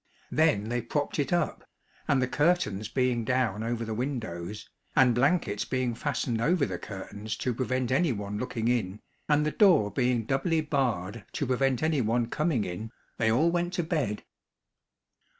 [0.31, 1.63] Then they propped it up,
[2.07, 7.37] and the curtains being down over the windows, and blankets being fastened over the curtains
[7.37, 12.01] to prevent any one looking in, and the door being doubly barred to prevent any
[12.01, 14.23] one coming in, they all went to bed.